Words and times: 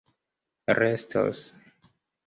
restos 0.79 1.39